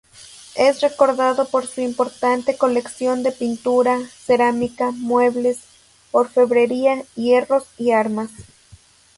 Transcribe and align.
Es 0.55 0.81
recordado 0.81 1.45
por 1.45 1.67
su 1.67 1.79
importante 1.81 2.57
colección 2.57 3.21
de 3.21 3.31
pintura, 3.31 3.99
cerámica, 4.25 4.89
muebles, 4.89 5.59
orfebrería, 6.09 7.03
hierros 7.15 7.65
y 7.77 7.91
armas. 7.91 8.31